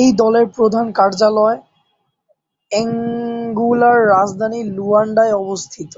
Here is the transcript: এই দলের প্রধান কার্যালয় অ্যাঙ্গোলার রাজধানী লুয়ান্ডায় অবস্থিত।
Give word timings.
এই 0.00 0.08
দলের 0.12 0.46
প্রধান 0.56 0.86
কার্যালয় 0.92 1.58
অ্যাঙ্গোলার 2.70 3.98
রাজধানী 4.12 4.60
লুয়ান্ডায় 4.76 5.34
অবস্থিত। 5.42 5.92